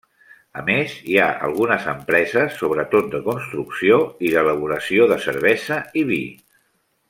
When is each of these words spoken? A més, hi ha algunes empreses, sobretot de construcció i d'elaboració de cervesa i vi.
A 0.59 0.61
més, 0.69 0.93
hi 1.09 1.17
ha 1.23 1.27
algunes 1.47 1.85
empreses, 1.91 2.57
sobretot 2.63 3.11
de 3.17 3.21
construcció 3.27 4.01
i 4.29 4.33
d'elaboració 4.37 5.07
de 5.15 5.23
cervesa 5.29 5.83
i 6.03 6.05
vi. 6.13 6.23